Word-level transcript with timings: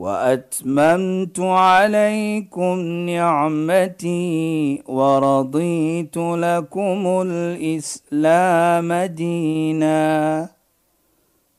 وأتممت 0.00 1.40
عليكم 1.40 2.78
نعمتي 3.12 4.82
ورضيت 4.88 6.16
لكم 6.16 7.00
الإسلام 7.26 8.92
دينا. 8.92 10.48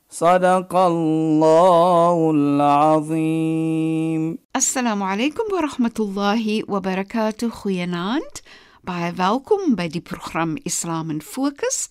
صدق 0.09 0.75
الله 0.75 2.31
العظيم. 2.31 4.37
السلام 4.55 5.03
عليكم 5.03 5.43
ورحمة 5.53 5.97
الله 5.99 6.63
وبركاته 6.69 7.49
خيانات 7.49 8.37
بعد 8.83 9.13
ذلك 9.13 9.49
بدي 9.77 10.03
برنامج 10.11 10.59
إسلام 10.67 11.19
فوكس 11.19 11.89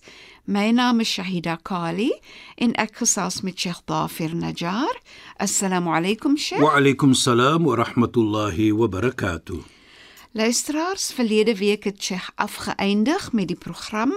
My 0.50 0.72
naam 0.72 0.98
is 1.00 1.06
Shahida 1.06 1.60
Kali 1.62 2.10
en 2.58 2.72
ek 2.74 2.96
gesels 2.98 3.36
met 3.46 3.54
Sheikh 3.54 3.84
Dafir 3.86 4.32
Najjar. 4.34 4.96
Assalamu 5.38 5.92
alaykum 5.94 6.34
Sheikh. 6.34 6.58
Wa 6.58 6.72
alaykum 6.74 7.14
salaam 7.14 7.68
wa 7.68 7.76
rahmatullahi 7.78 8.72
wa 8.74 8.88
barakatuh. 8.90 9.60
Luisteraars, 10.34 11.12
verlede 11.14 11.54
week 11.54 11.86
het 11.86 12.02
Sheikh 12.02 12.32
afgeëindig 12.34 13.30
met 13.32 13.46
die 13.52 13.56
program 13.56 14.16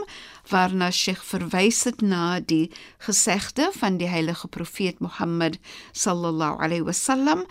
waarna 0.49 0.89
Sheikh 0.89 1.21
verwys 1.21 1.83
het 1.85 2.01
na 2.01 2.39
die 2.39 2.71
gesegde 3.05 3.69
van 3.77 4.01
die 4.01 4.09
heilige 4.09 4.49
profeet 4.49 5.05
Mohammed 5.05 5.61
sallallahu 5.91 6.57
alaihi 6.57 6.87
wasallam 6.89 7.45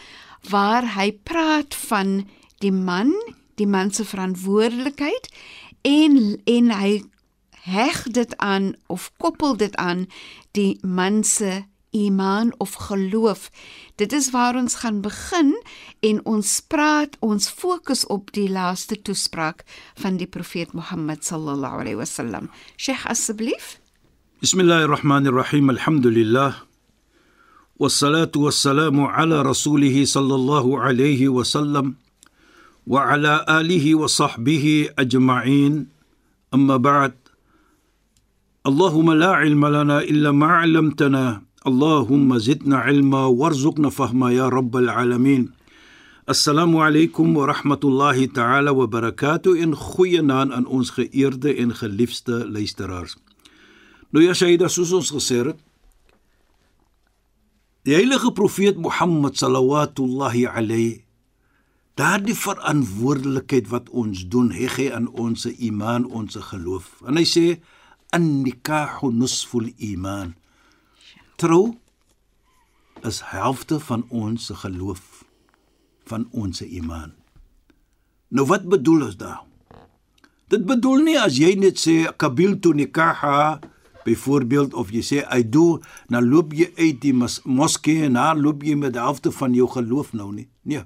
waar 0.50 0.90
hy 0.98 1.12
praat 1.22 1.78
van 1.86 2.26
die 2.58 2.74
man, 2.74 3.14
die 3.54 3.70
man 3.70 3.94
se 3.94 4.02
verantwoordelikheid 4.02 5.30
en 5.86 6.42
en 6.50 6.74
hy 6.82 6.94
heg 7.67 8.03
dit 8.15 8.37
aan 8.37 8.75
of 8.87 9.11
koppel 9.17 9.57
dit 9.57 9.75
aan 9.75 10.05
die 10.51 10.77
man 10.81 11.23
se 11.23 11.63
iman 11.91 12.53
of 12.57 12.73
geloof. 12.73 13.49
Dit 13.95 14.13
is 14.13 14.29
waar 14.31 14.55
ons 14.55 14.75
gaan 14.75 15.01
begin 15.01 15.55
en 15.99 16.25
ons 16.25 16.59
praat, 16.67 17.17
ons 17.19 17.49
fokus 17.49 18.05
op 18.05 18.31
die 18.31 18.49
laaste 18.49 19.01
toespraak 19.01 19.63
van 19.95 20.17
die 20.21 20.27
profeet 20.27 20.73
Mohammed 20.73 21.25
sallallahu 21.25 21.81
alaihi 21.81 21.99
wasallam. 21.99 22.49
Sheikh 22.77 23.05
asseblief. 23.05 23.79
Bismillahir 24.41 24.89
Rahmanir 24.89 25.33
Rahim. 25.33 25.69
Alhamdulillah. 25.69 26.67
والصلاه 27.79 28.31
والسلام 28.35 29.01
على 29.01 29.41
رسوله 29.41 30.05
صلى 30.05 30.35
الله 30.35 30.79
عليه 30.79 31.29
وسلم 31.29 31.95
وعلى 32.87 33.45
اله 33.49 33.95
وصحبه 33.95 34.89
اجمعين 34.99 35.87
اما 36.53 36.77
بعد 36.77 37.13
اللهم 38.67 39.11
لا 39.11 39.31
علم 39.31 39.65
لنا 39.65 39.99
الا 39.99 40.31
ما 40.31 40.47
علمتنا 40.47 41.41
اللهم 41.67 42.37
زدنا 42.37 42.77
علما 42.77 43.25
وارزقنا 43.25 43.89
فهما 43.89 44.31
يا 44.31 44.49
رب 44.49 44.77
العالمين 44.77 45.57
Assalamu 46.27 46.83
alaykum 46.83 47.33
wa 47.35 47.45
rahmatullahi 47.47 48.27
ta'ala 48.27 48.73
wa 48.75 48.85
barakatuh 48.85 49.61
en 49.63 49.71
goeienaand 49.71 50.51
aan 50.51 50.65
ons 50.67 50.89
geëerde 50.91 51.53
en 51.55 51.71
geliefde 51.71 52.43
luisteraars. 52.51 53.15
Nou 54.11 54.25
ja, 54.25 54.33
Shaida, 54.35 54.67
soos 54.67 54.91
ons 54.91 55.13
gesê 55.15 55.37
het, 55.47 55.61
die 57.87 57.95
heilige 57.95 58.33
profeet 58.35 58.75
Mohammed 58.75 59.39
sallallahu 59.39 60.43
alayhi 60.51 61.07
daardie 61.95 62.35
verantwoordelikheid 62.35 63.71
wat 63.71 63.87
ons 63.89 64.27
doen, 64.27 64.51
hê 64.51 64.67
hy 64.67 64.91
aan 64.91 65.07
ons 65.07 65.47
iman, 65.47 66.05
ons 66.11 66.35
geloof. 66.51 66.91
En 67.07 67.15
hy 67.15 67.23
sê 67.23 67.45
an-nikahu 68.12 69.10
nusful 69.12 69.68
iman. 69.80 70.34
Trou 71.40 71.74
is 73.02 73.20
helfte 73.32 73.80
van 73.80 74.04
ons 74.08 74.50
geloof, 74.62 75.24
van 76.06 76.28
ons 76.30 76.62
iman. 76.62 77.16
Nou 78.32 78.46
wat 78.48 78.68
bedoel 78.68 79.08
ons 79.08 79.18
daar? 79.20 79.42
Dit 80.52 80.66
bedoel 80.68 81.06
nie 81.06 81.18
as 81.20 81.38
jy 81.40 81.54
net 81.56 81.80
sê 81.80 81.96
qabiltu 82.20 82.74
nikaha 82.76 83.60
byvoorbeeld 84.04 84.74
of 84.76 84.90
jy 84.92 85.02
sê 85.06 85.20
I 85.32 85.44
do, 85.46 85.80
dan 86.12 86.28
loop 86.28 86.52
jy 86.56 86.68
uit 86.76 87.00
die 87.02 87.14
moskee 87.16 88.08
en 88.08 88.18
dan 88.18 88.42
loop 88.42 88.64
jy 88.66 88.76
met 88.78 88.96
die 88.96 89.02
helfte 89.02 89.32
van 89.32 89.54
jou 89.56 89.68
geloof 89.72 90.12
nou 90.18 90.32
nie. 90.34 90.48
Nee. 90.68 90.84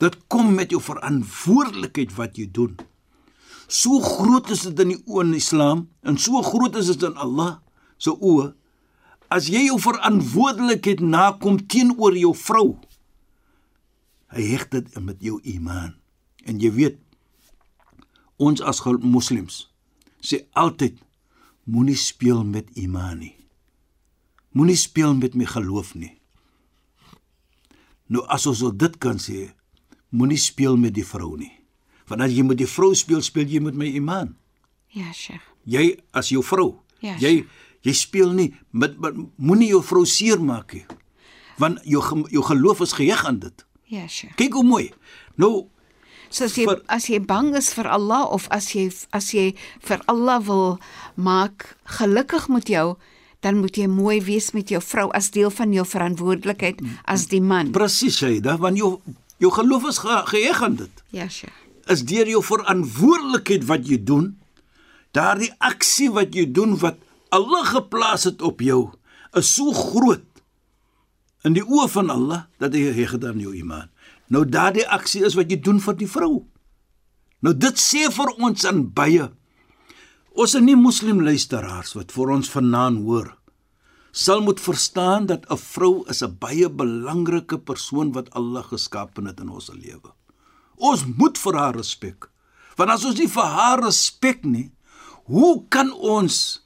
Dit 0.00 0.16
kom 0.32 0.54
met 0.56 0.72
jou 0.72 0.80
verantwoordelikheid 0.82 2.14
wat 2.16 2.38
jy 2.40 2.48
doen. 2.50 2.78
So 3.70 4.00
groot 4.02 4.50
is 4.50 4.64
dit 4.66 4.80
in 4.82 4.96
die 4.96 5.02
oë 5.06 5.28
in 5.28 5.36
Islam 5.38 5.84
en 6.02 6.16
so 6.18 6.42
groot 6.42 6.74
is 6.80 6.90
dit 6.90 7.04
in 7.06 7.14
Allah 7.22 7.60
se 8.02 8.10
oë 8.10 8.48
as 9.30 9.46
jy 9.46 9.68
jou 9.68 9.76
verantwoordelikheid 9.78 11.04
nakom 11.06 11.60
teenoor 11.70 12.16
jou 12.18 12.32
vrou. 12.34 12.80
Hy 14.34 14.46
heg 14.50 14.66
dit 14.74 14.98
met 14.98 15.22
jou 15.22 15.38
iman. 15.54 15.94
En 16.50 16.58
jy 16.58 16.72
weet 16.74 16.98
ons 18.42 18.58
as 18.58 18.82
moslems 19.04 19.68
sê 20.18 20.42
altyd 20.58 20.98
moenie 21.70 21.96
speel 21.96 22.42
met 22.42 22.66
iman 22.74 23.22
nie. 23.22 23.36
Moenie 24.50 24.76
speel 24.76 25.14
met 25.14 25.38
my 25.38 25.46
geloof 25.46 25.94
nie. 25.94 26.16
Nou 28.10 28.26
as 28.26 28.48
ons 28.50 28.66
dit 28.74 28.98
kan 28.98 29.22
sê, 29.22 29.54
moenie 30.10 30.40
speel 30.40 30.74
met 30.76 30.94
die 30.94 31.06
vrou 31.06 31.36
nie. 31.38 31.59
Want 32.10 32.22
as 32.26 32.32
jy 32.34 32.42
met 32.46 32.58
die 32.58 32.66
vrou 32.68 32.90
speel, 32.98 33.22
speel 33.22 33.46
jy 33.48 33.60
met 33.62 33.74
my 33.78 33.86
iman. 33.96 34.34
Ja, 34.90 35.12
Sheikh. 35.14 35.42
Jy 35.70 35.84
as 36.16 36.28
jou 36.34 36.42
vrou. 36.42 36.74
Ja, 37.00 37.14
jy 37.22 37.44
jy 37.86 37.92
speel 37.96 38.32
nie 38.36 38.50
met, 38.76 38.98
met 39.00 39.14
moenie 39.40 39.70
jou 39.70 39.80
vrou 39.86 40.02
seermaak 40.04 40.74
nie. 40.74 40.84
Want 41.60 41.78
jou 41.88 42.02
jou 42.32 42.42
geloof 42.44 42.80
is 42.84 42.92
geheg 42.98 43.22
aan 43.24 43.38
dit. 43.40 43.64
Ja, 43.88 44.06
Sheikh. 44.08 44.34
Kyk 44.36 44.52
hoe 44.58 44.64
mooi. 44.66 44.90
Nou 45.36 45.68
So 46.30 46.44
as 46.46 46.54
jy 46.54 46.62
Vir- 46.68 46.82
as 46.86 47.06
jy 47.10 47.18
bang 47.26 47.56
is 47.58 47.72
vir 47.74 47.88
Allah 47.90 48.22
of 48.30 48.44
as 48.54 48.68
jy 48.74 48.84
as 49.10 49.32
jy 49.34 49.48
vir 49.82 49.98
Allah 50.06 50.38
wil 50.46 50.78
maak 51.16 51.76
gelukkig 51.98 52.48
met 52.48 52.68
jou, 52.70 52.96
dan 53.42 53.58
moet 53.58 53.74
jy 53.76 53.88
mooi 53.90 54.20
wees 54.22 54.52
met 54.54 54.68
jou 54.70 54.78
vrou 54.80 55.08
as 55.10 55.30
deel 55.34 55.50
van 55.50 55.72
jou 55.72 55.82
verantwoordelikheid 55.84 56.78
as 57.04 57.26
die 57.26 57.40
man. 57.40 57.72
presies 57.72 58.20
hy, 58.20 58.38
da 58.40 58.56
want 58.56 58.76
jou 58.78 59.00
jou 59.42 59.50
geloof 59.50 59.88
is 59.88 59.98
ge, 59.98 60.22
geheg 60.26 60.62
aan 60.62 60.74
dit. 60.76 61.02
Ja, 61.10 61.26
Sheikh. 61.28 61.56
Is 61.90 62.04
deur 62.06 62.28
jou 62.28 62.42
verantwoordelikheid 62.46 63.66
wat 63.66 63.88
jy 63.88 63.98
doen, 64.06 64.36
daardie 65.16 65.50
aksie 65.58 66.10
wat 66.14 66.36
jy 66.36 66.46
doen 66.46 66.76
wat 66.78 67.00
Allah 67.34 67.64
geplaas 67.66 68.28
het 68.28 68.42
op 68.42 68.62
jou, 68.62 68.92
is 69.34 69.50
so 69.50 69.74
groot 69.74 70.26
in 71.46 71.56
die 71.56 71.64
oë 71.64 71.88
van 71.90 72.10
Allah 72.10 72.46
dat 72.62 72.74
hy 72.76 72.92
dit 72.94 73.24
aan 73.24 73.40
jou 73.42 73.54
iman. 73.56 73.90
Nou 74.30 74.44
daardie 74.46 74.86
aksie 74.86 75.24
is 75.26 75.34
wat 75.38 75.50
jy 75.50 75.58
doen 75.58 75.80
vir 75.82 75.96
die 75.98 76.10
vrou. 76.10 76.46
Nou 77.42 77.54
dit 77.56 77.78
sê 77.80 78.06
vir 78.12 78.34
ons 78.38 78.64
in 78.68 78.86
baie 78.94 79.30
ons 80.40 80.54
is 80.54 80.62
nie 80.62 80.76
moslim 80.78 81.20
luisteraars 81.26 81.94
wat 81.96 82.12
vir 82.14 82.30
ons 82.36 82.50
vanaand 82.52 83.02
hoor 83.04 83.32
sal 84.12 84.42
moet 84.42 84.60
verstaan 84.60 85.26
dat 85.26 85.46
'n 85.50 85.56
vrou 85.56 86.04
is 86.08 86.22
'n 86.22 86.36
baie 86.38 86.68
belangrike 86.68 87.58
persoon 87.58 88.12
wat 88.12 88.30
Allah 88.34 88.64
geskaap 88.64 89.16
het 89.16 89.40
in 89.40 89.48
ons 89.48 89.70
lewe. 89.72 90.10
Ons 90.80 91.04
moet 91.16 91.36
vir 91.38 91.56
haar 91.60 91.76
respek. 91.76 92.26
Want 92.78 92.90
as 92.94 93.04
ons 93.04 93.18
nie 93.20 93.28
vir 93.28 93.48
haar 93.56 93.82
respek 93.84 94.44
nie, 94.48 94.70
hoe 95.28 95.60
kan 95.68 95.92
ons 95.92 96.62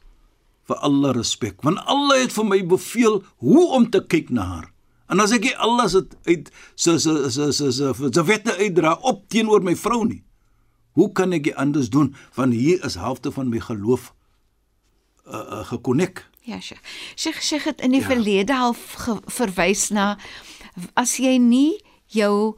vir 0.69 0.79
Allah 0.87 1.13
respek? 1.17 1.59
Want 1.67 1.83
Allah 1.91 2.23
het 2.23 2.33
vir 2.33 2.47
my 2.49 2.61
beveel 2.71 3.19
hoe 3.43 3.65
om 3.77 3.89
te 3.91 4.01
kyk 4.07 4.31
na 4.31 4.45
haar. 4.53 4.69
En 5.13 5.21
as 5.21 5.35
ek 5.37 5.45
nie 5.51 5.57
Allah 5.61 5.89
se 5.93 6.01
uit 6.31 6.49
se 6.81 6.95
se 6.99 7.17
se 7.31 7.51
se 7.53 7.73
se 7.73 7.91
se 7.93 8.23
wette 8.25 8.55
uitdra 8.57 8.95
op 9.03 9.27
teenoor 9.29 9.61
my 9.67 9.75
vrou 9.77 10.05
nie, 10.09 10.23
hoe 10.97 11.11
kan 11.13 11.33
ek 11.37 11.45
dit 11.51 11.57
anders 11.61 11.91
doen? 11.91 12.15
Want 12.39 12.55
hier 12.55 12.81
is 12.87 12.95
helfte 12.97 13.33
van 13.35 13.51
my 13.53 13.61
geloof 13.61 14.13
uh, 15.27 15.35
uh 15.35 15.65
gekonnek. 15.69 16.25
Ja, 16.45 16.61
Sheikh. 16.61 16.81
Sheikh 17.17 17.41
Sheikh 17.43 17.65
het 17.65 17.81
in 17.81 17.91
die 17.91 18.01
Ja. 18.01 18.07
verlede 18.07 18.55
al 18.57 18.75
ge- 18.75 19.21
verwys 19.27 19.89
na 19.91 20.17
as 20.95 21.17
jy 21.17 21.37
nie 21.39 21.81
jou 22.07 22.55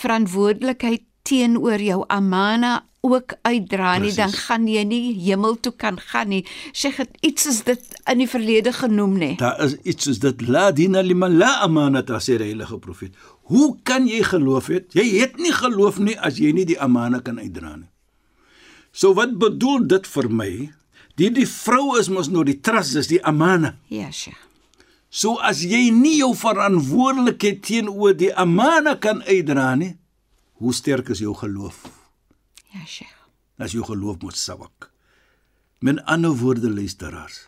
verantwoordelikheid 0.00 1.04
teenoor 1.26 1.82
jou 1.82 2.04
amana 2.12 2.84
ook 3.06 3.34
uitdra 3.46 3.96
nie, 4.02 4.12
dan 4.14 4.32
gaan 4.34 4.66
jy 4.68 4.82
nie 4.86 5.14
hemel 5.28 5.56
toe 5.62 5.72
kan 5.78 5.98
gaan 6.10 6.30
nie. 6.34 6.42
Sheikh 6.74 6.98
het 7.02 7.18
iets 7.26 7.46
is 7.50 7.60
dit 7.66 7.98
in 8.10 8.22
die 8.22 8.28
verlede 8.30 8.72
genoem 8.74 9.16
nê. 9.20 9.30
Daar 9.40 9.60
is 9.64 9.76
iets 9.86 10.08
soos 10.08 10.18
dit 10.22 10.46
la 10.48 10.70
dina 10.74 11.02
liman 11.06 11.36
la 11.38 11.52
amanata 11.66 12.18
sê 12.22 12.38
die 12.40 12.50
heilige 12.50 12.78
profeet. 12.82 13.14
Hoe 13.50 13.76
kan 13.86 14.08
jy 14.10 14.22
geloof 14.26 14.72
het? 14.74 14.90
Jy 14.98 15.06
het 15.20 15.38
nie 15.38 15.54
geloof 15.54 16.00
nie 16.02 16.16
as 16.18 16.40
jy 16.42 16.50
nie 16.56 16.66
die 16.66 16.80
amana 16.82 17.22
kan 17.22 17.38
uitdra 17.38 17.76
nie. 17.76 17.90
So 18.96 19.14
wat 19.14 19.36
bedoel 19.38 19.86
dit 19.86 20.08
vir 20.08 20.30
my? 20.32 20.50
Die 21.16 21.30
die 21.32 21.46
vrou 21.48 21.96
is 22.00 22.10
mos 22.12 22.28
nou 22.32 22.42
die 22.44 22.58
trust, 22.60 22.96
dis 22.96 23.12
die 23.12 23.22
amana. 23.24 23.76
Ja, 23.92 24.10
Sheikh. 24.10 24.42
So 25.16 25.38
as 25.40 25.62
jy 25.64 25.86
nie 25.96 26.18
jou 26.18 26.34
verantwoordelikheid 26.36 27.62
teenoor 27.64 28.16
die 28.20 28.34
amana 28.36 28.98
kan 29.00 29.22
uitdra 29.24 29.70
nie, 29.80 29.94
hoe 30.60 30.74
sterk 30.76 31.08
is 31.14 31.22
jou 31.24 31.32
geloof? 31.38 31.78
Ja, 32.74 32.82
Sheikh. 32.84 33.14
As 33.56 33.72
jou 33.72 33.84
geloof 33.88 34.20
moet 34.20 34.36
sabak. 34.36 34.90
Met 35.80 36.02
ander 36.04 36.36
woorde 36.36 36.68
luisteraars, 36.68 37.46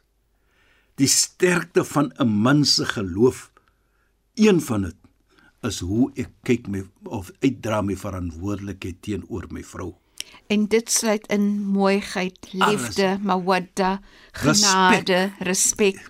die 0.97 1.09
sterkte 1.12 1.85
van 1.85 2.12
'n 2.17 2.29
man 2.29 2.65
se 2.65 2.85
geloof, 2.85 3.50
een 4.35 4.61
van 4.61 4.82
dit 4.82 4.97
is 5.62 5.81
hoe 5.81 6.11
ek 6.17 6.31
kyk 6.43 6.69
my 6.69 6.85
of 7.05 7.31
uitdra 7.41 7.82
my 7.82 7.97
verantwoordelikheid 7.97 9.03
teenoor 9.03 9.44
my 9.50 9.62
vrou. 9.62 9.94
En 10.49 10.67
dit 10.67 10.91
sluit 10.91 11.26
in 11.26 11.61
mooiheid, 11.61 12.53
liefde, 12.53 13.19
mawadda, 13.23 14.00
Respek. 14.32 14.71
genade, 14.71 15.32
respek, 15.38 16.00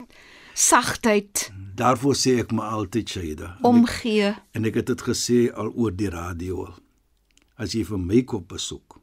sagtheid, 0.59 1.49
Daarvoor 1.79 2.17
sê 2.19 2.33
ek 2.43 2.51
maar 2.51 2.73
altyd 2.75 3.07
Shaida. 3.09 3.49
Omgee. 3.63 4.33
En 4.51 4.67
ek 4.67 4.81
het 4.81 4.89
dit 4.91 5.03
gesê 5.07 5.37
al 5.55 5.71
oor 5.79 5.93
die 5.95 6.11
radio 6.11 6.65
al. 6.67 6.75
As 7.55 7.75
jy 7.77 7.85
vir 7.87 8.01
my 8.03 8.23
kom 8.27 8.43
besoek, 8.51 8.99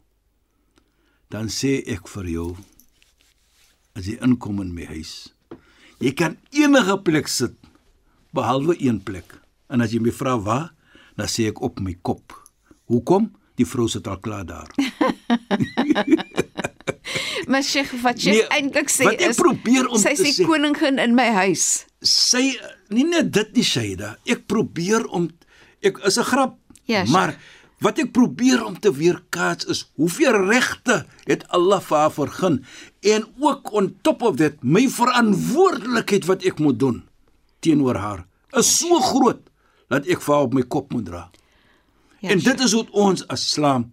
dan 1.31 1.48
sê 1.52 1.78
ek 1.92 2.10
vir 2.12 2.28
jou 2.34 2.50
as 3.96 4.10
jy 4.12 4.18
inkom 4.24 4.60
in 4.63 4.74
my 4.75 4.88
huis, 4.92 5.31
jy 6.04 6.12
kan 6.19 6.36
enige 6.52 6.98
plek 7.07 7.31
sit 7.31 7.56
behalwe 8.36 8.75
een 8.75 9.00
plek. 9.08 9.38
En 9.72 9.80
as 9.84 9.96
jy 9.96 10.04
my 10.04 10.12
vra 10.12 10.36
waar, 10.36 10.74
dan 11.16 11.31
sê 11.31 11.48
ek 11.51 11.63
op 11.63 11.80
my 11.80 11.96
kop. 12.04 12.36
Hoekom? 12.92 13.31
Die 13.56 13.68
vrou 13.68 13.88
sit 13.88 14.08
al 14.12 14.19
klaar 14.19 14.44
daar. 14.44 14.68
Maar 17.48 17.64
Sheikh, 17.64 17.92
wat 18.02 18.20
Sheikh 18.22 18.50
Nee, 18.50 18.62
eintlik 18.62 18.90
sê 18.90 19.04
wat 19.04 19.22
ek 19.22 19.36
probeer 19.36 19.88
om 19.88 19.98
sy 20.00 20.14
te 20.16 20.24
sê- 20.24 20.36
die 20.38 20.46
koningin 20.46 21.00
in 21.00 21.16
my 21.16 21.30
huis. 21.32 21.86
Sy 22.02 22.58
nie 22.90 23.04
net 23.04 23.32
dit 23.34 23.56
nie 23.56 23.64
Shaida. 23.64 24.18
Ek 24.26 24.46
probeer 24.48 25.06
om 25.08 25.30
ek 25.82 25.98
is 26.06 26.18
'n 26.18 26.24
grap. 26.24 26.58
Ja, 26.86 27.04
Sheikh. 27.06 27.12
maar 27.12 27.36
wat 27.82 28.00
ek 28.00 28.12
probeer 28.12 28.64
om 28.66 28.80
te 28.80 28.92
weerkaats 28.94 29.66
is 29.66 29.92
hoeveel 29.96 30.48
regte 30.50 31.06
het 31.26 31.48
Allah 31.50 31.82
vir 31.82 31.98
haar 31.98 32.12
vergun 32.12 32.66
en 33.04 33.26
ook 33.40 33.72
on 33.74 33.96
top 34.02 34.22
of 34.22 34.36
that 34.38 34.64
my 34.64 34.88
verantwoordelikheid 34.88 36.26
wat 36.26 36.44
ek 36.46 36.60
moet 36.60 36.80
doen 36.80 37.04
teenoor 37.62 37.96
haar 37.96 38.26
is 38.58 38.70
so 38.80 39.00
groot 39.00 39.42
dat 39.90 40.08
ek 40.08 40.22
vir 40.22 40.34
haar 40.36 40.44
op 40.44 40.54
my 40.54 40.62
kop 40.64 40.92
moet 40.94 41.06
dra. 41.06 41.30
Ja, 42.22 42.30
en 42.30 42.40
dit 42.40 42.60
is 42.60 42.72
hoe 42.72 42.86
ons 42.92 43.28
as 43.28 43.44
Islam 43.44 43.92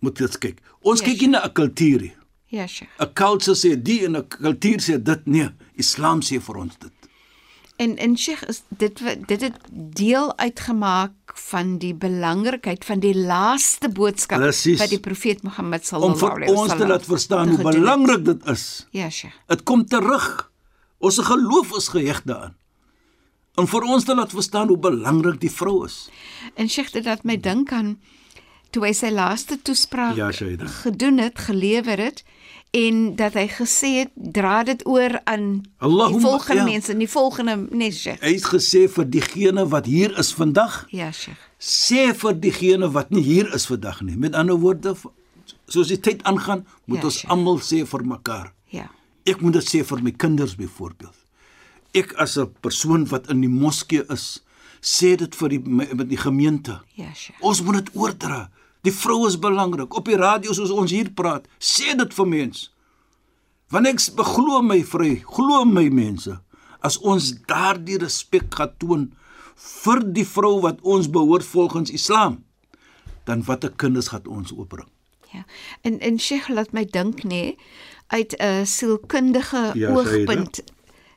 moet 0.00 0.16
dit 0.16 0.38
kyk. 0.38 0.60
Ons 0.82 1.00
Ja, 1.00 1.06
kyk 1.06 1.20
nie 1.20 1.28
na 1.28 1.44
'n 1.44 1.52
kultuur 1.52 2.00
nie. 2.00 2.14
Ja, 2.54 2.66
Sheikh. 2.66 2.90
'n 2.98 3.12
Culture 3.14 3.56
sê 3.58 3.74
die 3.82 4.04
en 4.06 4.16
'n 4.16 4.28
kultuur 4.28 4.80
sê 4.86 5.02
dit 5.02 5.26
nee. 5.26 5.48
Islam 5.74 6.20
sê 6.22 6.38
vir 6.40 6.56
ons 6.56 6.78
dit. 6.78 6.92
En 7.76 7.96
en 7.96 8.16
Sheikh 8.16 8.42
is 8.46 8.62
dit 8.68 9.00
dit 9.26 9.40
het 9.40 9.56
deel 9.98 10.38
uitgemaak 10.38 11.34
van 11.50 11.78
die 11.78 11.94
belangrikheid 11.94 12.84
van 12.84 13.00
die 13.02 13.14
laaste 13.16 13.88
boodskap 13.88 14.38
Presies. 14.38 14.78
wat 14.78 14.88
die 14.88 15.00
profeet 15.00 15.42
Mohammed 15.42 15.80
om 15.80 15.86
sallallahu 15.86 16.18
vir 16.18 16.30
alaihi 16.30 16.50
wasallam 16.52 16.70
ons 16.70 16.80
te 16.80 16.86
laat 16.86 17.06
verstaan 17.06 17.48
hoe 17.48 17.62
belangrik 17.72 18.24
dit 18.24 18.46
is. 18.46 18.86
Ja, 18.90 19.10
Sheikh. 19.10 19.34
Dit 19.46 19.62
kom 19.62 19.86
terug. 19.86 20.50
Ons 20.98 21.18
geloof 21.18 21.76
is 21.76 21.88
geheg 21.88 22.22
daaraan. 22.22 22.54
Om 23.54 23.66
vir 23.66 23.82
ons 23.82 24.04
te 24.04 24.14
laat 24.14 24.30
verstaan 24.30 24.68
hoe 24.68 24.78
belangrik 24.78 25.40
die 25.40 25.50
vrou 25.50 25.84
is. 25.86 26.08
En 26.54 26.68
Sheikh 26.68 26.92
dit 26.92 27.04
laat 27.04 27.24
my 27.24 27.36
dink 27.40 27.72
aan 27.72 27.98
toe 28.70 28.86
hy 28.86 28.92
sy 28.92 29.10
laaste 29.14 29.58
toespraak 29.62 30.16
Ja, 30.18 30.30
gedoen 30.82 31.18
het, 31.18 31.38
gelewer 31.38 31.98
het 31.98 32.24
en 32.74 33.14
dat 33.16 33.34
hy 33.38 33.44
gesê 33.54 33.90
het 34.02 34.10
dra 34.34 34.62
dit 34.66 34.80
oor 34.86 35.20
aan 35.30 35.44
die 35.62 35.70
Allahumma- 35.78 36.20
volgende 36.28 36.60
ja. 36.62 36.64
mense, 36.64 36.96
die 36.98 37.08
volgende 37.10 37.90
Sheikh. 37.92 38.20
Hy 38.20 38.32
het 38.34 38.44
gesê 38.50 38.88
vir 38.90 39.04
diegene 39.10 39.66
wat 39.70 39.86
hier 39.86 40.16
is 40.18 40.32
vandag, 40.34 40.86
Ja, 40.90 41.12
Sheikh. 41.12 41.38
sê 41.58 42.14
vir 42.14 42.34
diegene 42.40 42.90
wat 42.90 43.10
nie 43.10 43.22
hier 43.22 43.52
is 43.54 43.66
vandag 43.66 44.00
nie. 44.02 44.16
Met 44.16 44.34
ander 44.34 44.56
woorde, 44.58 44.94
soos 45.68 45.88
die 45.88 46.00
tyd 46.00 46.22
aangaan, 46.24 46.66
moet 46.86 46.98
Ja, 46.98 47.04
ons 47.04 47.24
almal 47.28 47.58
sê 47.60 47.84
vir 47.86 48.04
mekaar. 48.04 48.52
Ja. 48.68 48.90
Ek 49.24 49.40
moet 49.40 49.52
dit 49.52 49.64
sê 49.64 49.84
vir 49.84 50.02
my 50.02 50.10
kinders 50.12 50.56
byvoorbeeld. 50.56 51.14
Ek 51.94 52.12
as 52.18 52.36
'n 52.38 52.50
persoon 52.60 53.06
wat 53.08 53.30
in 53.30 53.40
die 53.40 53.48
moskee 53.48 54.02
is, 54.10 54.42
sê 54.82 55.16
dit 55.16 55.34
vir 55.34 55.48
die 55.48 55.60
met 55.60 56.08
die 56.08 56.16
gemeente. 56.18 56.80
Ja, 56.94 57.12
Sheikh. 57.14 57.40
Ons 57.40 57.62
moet 57.62 57.74
dit 57.84 57.90
oordra. 57.94 58.50
Die 58.84 58.92
vrou 58.92 59.26
is 59.26 59.38
belangrik. 59.40 59.94
Op 59.96 60.04
die 60.10 60.16
radio 60.20 60.52
soos 60.52 60.70
ons 60.70 60.90
hier 60.92 61.10
praat, 61.16 61.46
sê 61.58 61.94
dit 61.96 62.14
vir 62.14 62.26
mense. 62.28 62.70
Want 63.72 63.86
ek 63.90 64.00
beglo 64.16 64.60
my 64.62 64.82
vry, 64.84 65.22
glo 65.24 65.64
my 65.64 65.88
mense, 65.88 66.34
as 66.84 66.98
ons 67.00 67.30
daardie 67.48 67.96
respek 67.98 68.52
gaan 68.54 68.74
toon 68.78 69.06
vir 69.56 70.02
die 70.14 70.26
vrou 70.26 70.60
wat 70.60 70.82
ons 70.82 71.08
behoort 71.08 71.46
volgens 71.46 71.90
Islam, 71.90 72.42
dan 73.24 73.42
watter 73.48 73.72
kinders 73.80 74.08
gaan 74.12 74.26
ons 74.28 74.52
opbring? 74.52 74.88
Ja. 75.32 75.44
En 75.82 75.98
en 76.00 76.18
Sheikh 76.20 76.48
laat 76.48 76.72
my 76.72 76.84
dink 76.84 77.24
nê 77.24 77.56
uit 78.12 78.34
'n 78.38 78.66
sielkundige 78.66 79.72
Ja, 79.74 79.90
oogpunt 79.90 80.60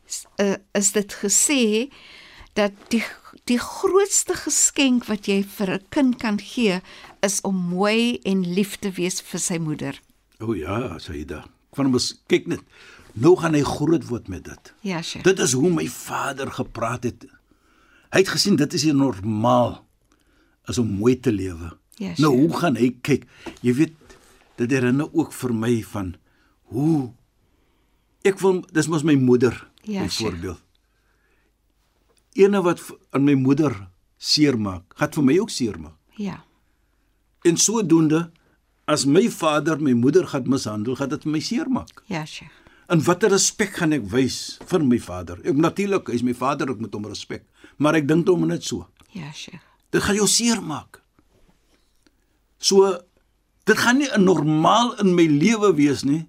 s- 0.08 0.26
uh, 0.42 0.56
is 0.74 0.92
dit 0.92 1.14
gesê 1.14 1.90
dat 2.54 2.72
die 2.90 3.04
die 3.46 3.60
grootste 3.60 4.34
geskenk 4.34 5.06
wat 5.06 5.26
jy 5.28 5.44
vir 5.44 5.70
'n 5.74 5.86
kind 5.90 6.18
kan 6.18 6.40
gee 6.40 6.82
is 7.26 7.42
om 7.42 7.56
mooi 7.56 8.20
en 8.26 8.42
lief 8.54 8.76
te 8.82 8.92
wees 8.92 9.22
vir 9.22 9.40
sy 9.40 9.58
moeder. 9.58 9.98
O 10.40 10.54
ja, 10.56 10.98
Saida. 11.00 11.46
Van 11.76 11.90
ons 11.94 12.12
kyk 12.28 12.48
net. 12.48 12.62
Nou 13.18 13.36
gaan 13.40 13.54
hy 13.58 13.64
groot 13.66 14.04
word 14.10 14.28
met 14.30 14.44
dit. 14.46 14.74
Ja, 14.86 15.02
Sheikh. 15.02 15.24
Dit 15.26 15.40
is 15.40 15.54
hoe 15.58 15.70
my 15.74 15.88
vader 15.90 16.52
gepraat 16.52 17.04
het. 17.04 17.26
Hy 18.14 18.20
het 18.22 18.30
gesien 18.30 18.56
dit 18.56 18.74
is 18.74 18.84
nie 18.88 18.94
normaal 18.94 19.80
is 20.70 20.78
om 20.78 20.88
mooi 21.00 21.16
te 21.20 21.32
lewe. 21.32 21.74
Ja, 21.98 22.14
nou 22.22 22.34
sure. 22.34 22.38
hoe 22.42 22.58
gaan 22.62 22.76
hy 22.78 22.92
kyk? 23.02 23.26
Jy 23.66 23.74
weet 23.74 23.94
dit 24.58 24.72
herinner 24.72 25.10
ook 25.14 25.34
vir 25.34 25.54
my 25.54 25.82
van 25.84 26.16
hoe 26.74 27.10
ek 28.28 28.40
wil 28.44 28.62
dis 28.74 28.88
mos 28.92 29.04
my 29.08 29.16
moeder 29.16 29.56
Ja, 29.88 30.04
byvoorbeeld. 30.04 30.60
Ene 32.38 32.62
wat 32.62 32.80
v- 32.80 32.94
aan 33.16 33.24
my 33.24 33.34
moeder 33.34 33.74
seermaak, 34.18 34.84
gaan 35.00 35.14
vir 35.16 35.24
my 35.24 35.38
ook 35.40 35.50
seermaak. 35.50 35.96
Ja. 36.18 36.44
En 37.48 37.58
sodoende 37.58 38.28
as 38.88 39.06
my 39.06 39.26
vader 39.32 39.80
my 39.84 39.94
moeder 39.96 40.28
gaan 40.28 40.48
mishandel, 40.48 40.96
gaan 40.96 41.12
dit 41.12 41.26
my 41.28 41.40
seermaak. 41.44 42.04
Ja, 42.12 42.26
Sheikh. 42.26 42.54
En 42.88 43.02
watter 43.04 43.34
respek 43.34 43.74
gaan 43.82 43.96
ek 43.98 44.06
wys 44.14 44.58
vir 44.70 44.84
my 44.84 45.00
vader? 45.04 45.42
Ek 45.44 45.58
natuurlik, 45.60 46.08
hy's 46.14 46.24
my 46.24 46.36
vader, 46.36 46.72
ek 46.72 46.80
moet 46.80 46.94
hom 46.96 47.10
respek, 47.10 47.44
maar 47.84 47.98
ek 48.00 48.08
dink 48.08 48.30
hom 48.32 48.46
net 48.48 48.64
so. 48.64 48.88
Ja, 49.12 49.34
Sheikh. 49.36 49.64
Dit 49.92 50.04
gaan 50.06 50.20
jou 50.20 50.28
seermaak. 50.32 51.02
So 52.64 52.96
dit 53.68 53.78
gaan 53.78 54.00
nie 54.00 54.08
'n 54.08 54.24
normaal 54.24 54.96
in 55.04 55.16
my 55.16 55.28
lewe 55.28 55.76
wees 55.76 56.04
nie 56.04 56.28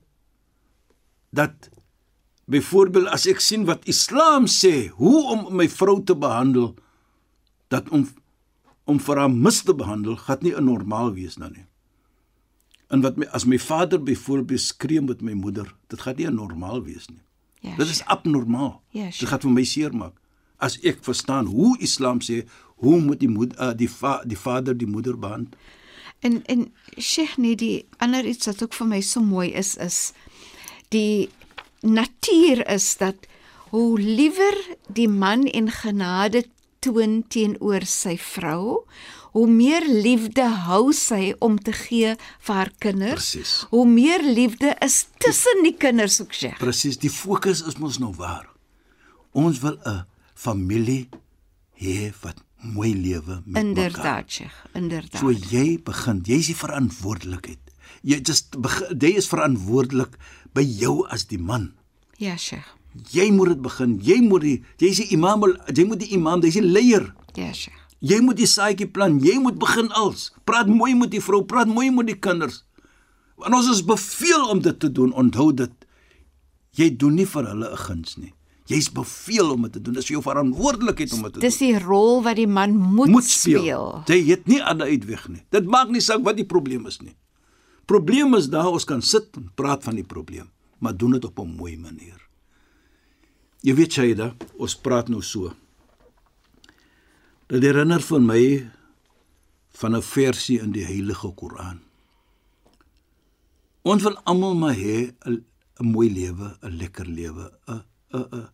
dat 1.31 1.71
byvoorbeeld 2.51 3.07
as 3.07 3.27
ek 3.27 3.41
sien 3.41 3.65
wat 3.65 3.87
Islam 3.87 4.47
sê 4.47 4.89
hoe 4.89 5.23
om 5.33 5.55
my 5.55 5.69
vrou 5.69 6.03
te 6.03 6.17
behandel 6.17 6.75
dat 7.69 7.89
om 7.89 8.09
om 8.89 9.01
vir 9.05 9.21
haar 9.21 9.33
mis 9.33 9.63
te 9.63 9.75
behandel 9.77 10.17
gaan 10.17 10.39
nie 10.41 10.55
'n 10.57 10.65
normaal 10.65 11.13
wees 11.13 11.35
dan 11.35 11.53
nie. 11.53 11.67
En 12.89 13.01
wat 13.05 13.17
my 13.17 13.27
as 13.37 13.45
my 13.45 13.59
vader 13.59 14.03
byvoorbeeld 14.03 14.61
skree 14.61 15.01
met 15.01 15.21
my 15.21 15.33
moeder, 15.33 15.75
dit 15.89 16.01
gaan 16.01 16.17
nie 16.17 16.27
'n 16.27 16.35
normaal 16.35 16.83
wees 16.83 17.09
nie. 17.09 17.23
Ja, 17.61 17.77
Dit 17.77 17.89
is 17.89 18.05
abnormaal. 18.05 18.83
Ja, 18.91 19.05
Dit 19.05 19.29
gaan 19.29 19.41
vir 19.41 19.51
my 19.51 19.65
seermaak. 19.65 20.15
As 20.57 20.79
ek 20.81 20.99
verstaan 21.05 21.47
hoe 21.47 21.79
Islam 21.79 22.21
sê 22.21 22.47
hoe 22.77 23.01
moet 23.01 23.21
die 23.21 23.29
moeder 23.29 23.61
uh, 23.61 23.77
die 23.77 23.91
va, 23.91 24.23
die 24.25 24.39
vader 24.39 24.77
die 24.79 24.87
moeder 24.87 25.19
behandel. 25.19 25.59
En 26.21 26.43
en 26.47 26.73
Sheikh 26.99 27.37
nee 27.37 27.57
die 27.57 27.87
ander 27.99 28.25
iets 28.25 28.47
wat 28.47 28.63
ook 28.63 28.75
vir 28.75 28.87
my 28.87 29.01
so 29.01 29.21
mooi 29.21 29.51
is 29.53 29.77
is 29.77 30.13
die 30.89 31.29
natuur 31.81 32.67
is 32.69 32.97
dat 32.97 33.17
hoe 33.71 34.01
liewer 34.01 34.57
die 34.89 35.09
man 35.09 35.45
en 35.47 35.71
genade 35.71 36.45
toon 36.81 37.23
teenoor 37.29 37.85
sy 37.87 38.17
vrou, 38.19 38.85
hoe 39.37 39.47
meer 39.47 39.85
liefde 39.87 40.47
hou 40.67 40.93
sy 40.97 41.35
om 41.45 41.59
te 41.59 41.73
gee 41.73 42.15
vir 42.17 42.55
haar 42.55 42.71
kinders. 42.83 43.31
Presies. 43.35 43.55
Hoe 43.71 43.87
meer 43.87 44.23
liefde 44.25 44.75
is 44.85 45.07
tussen 45.19 45.63
die 45.67 45.75
kinders 45.77 46.21
ook, 46.21 46.33
Sheikh. 46.33 46.59
Presies, 46.59 46.99
die 46.99 47.11
fokus 47.13 47.63
is 47.67 47.79
mos 47.79 47.99
nou 47.99 48.13
waar. 48.17 48.49
Ons 49.33 49.61
wil 49.61 49.79
'n 49.85 50.05
familie 50.35 51.09
hê 51.79 52.13
wat 52.23 52.43
mooi 52.63 52.95
lewe 52.95 53.43
met 53.45 53.47
mekaar. 53.47 53.65
Inderdaad, 53.65 54.31
Sheikh, 54.31 54.57
inderdaad. 54.75 55.21
So 55.21 55.31
jy 55.31 55.79
begin, 55.83 56.23
jy 56.25 56.39
is 56.39 56.47
die 56.47 56.57
verantwoordelikheid. 56.57 57.59
Jy 58.03 58.21
just 58.23 58.57
jy 59.01 59.17
is 59.17 59.29
verantwoordelik 59.29 60.19
by 60.55 60.63
jou 60.63 61.07
as 61.09 61.27
die 61.27 61.39
man. 61.39 61.75
ja, 62.19 62.37
Sheikh. 62.37 62.78
Jy 63.13 63.31
moet 63.33 63.49
dit 63.49 63.61
begin. 63.63 63.99
Jy 64.03 64.21
moet 64.23 64.41
die 64.43 64.65
jy 64.79 64.89
is 64.93 64.97
die 65.03 65.13
imam, 65.17 65.45
jy 65.75 65.85
moet 65.85 66.01
die 66.01 66.13
imam, 66.17 66.41
jy 66.43 66.49
is 66.49 66.55
die 66.55 66.63
leier. 66.67 67.15
Ja, 67.35 67.53
Sheikh. 67.53 67.77
Jy 68.01 68.21
moet 68.23 68.37
die 68.39 68.47
saadjie 68.47 68.87
plant, 68.87 69.23
jy 69.27 69.39
moet 69.43 69.59
begin 69.59 69.91
als. 69.99 70.33
Praat 70.45 70.69
mooi 70.71 70.95
met 70.95 71.11
die 71.11 71.21
vrou, 71.21 71.43
praat 71.45 71.67
mooi 71.67 71.91
met 71.91 72.07
die 72.07 72.19
kinders. 72.19 72.65
Want 73.37 73.55
ons 73.55 73.69
is 73.71 73.85
beveel 73.85 74.49
om 74.51 74.61
dit 74.63 74.79
te 74.81 74.91
doen. 74.93 75.13
Onthou 75.13 75.53
dit. 75.55 75.71
Jy 76.79 76.97
doen 76.97 77.15
nie 77.15 77.27
vir 77.27 77.45
hulle 77.47 77.71
'n 77.73 77.77
guns 77.77 78.17
nie. 78.17 78.33
Jy's 78.67 78.91
beveel 78.93 79.51
om 79.53 79.63
dit 79.63 79.73
te 79.73 79.81
doen. 79.81 79.95
Dis 79.95 80.09
jou 80.09 80.23
verantwoordelikheid 80.23 81.13
om 81.13 81.23
dit 81.23 81.33
te 81.33 81.41
doen. 81.41 81.49
Dis 81.49 81.59
die 81.59 81.79
rol 81.79 82.23
wat 82.23 82.37
die 82.37 82.47
man 82.47 82.77
moet, 82.77 83.09
Moet 83.09 83.25
speel. 83.25 83.61
speel. 83.61 84.03
Jy 84.07 84.25
het 84.31 84.47
nie 84.47 84.63
ander 84.63 84.87
uitweg 84.87 85.29
nie. 85.29 85.43
Dit 85.51 85.65
maak 85.67 85.89
nie 85.89 86.01
saak 86.01 86.23
wat 86.25 86.37
die 86.37 86.45
probleem 86.47 86.87
is 86.87 87.01
nie. 87.01 87.17
Probleem 87.87 88.35
is 88.35 88.49
daar, 88.49 88.69
ons 88.69 88.85
kan 88.85 89.01
sit 89.03 89.37
en 89.37 89.51
praat 89.55 89.83
van 89.83 89.95
die 89.95 90.05
probleem, 90.05 90.51
maar 90.79 90.97
doen 90.97 91.11
dit 91.13 91.25
op 91.25 91.39
'n 91.39 91.57
mooi 91.57 91.77
manier. 91.79 92.28
Jy 93.67 93.75
weet 93.75 93.97
Shaida, 93.97 94.33
ons 94.59 94.77
praat 94.79 95.09
nou 95.11 95.23
so. 95.25 95.51
Dit 97.51 97.65
herinner 97.65 98.03
vir 98.05 98.21
my 98.21 98.43
van 99.81 99.97
'n 99.97 100.03
versie 100.03 100.61
in 100.61 100.73
die 100.73 100.85
Heilige 100.85 101.35
Koran. 101.35 101.81
Ons 103.83 104.03
wil 104.03 104.17
almal 104.25 104.55
maar 104.55 104.75
hê 104.75 105.15
'n 105.27 105.45
mooi 105.81 106.11
lewe, 106.11 106.59
'n 106.63 106.77
lekker 106.79 107.07
lewe, 107.07 107.51
'n 107.67 107.83
'n 108.13 108.29
'n 108.33 108.49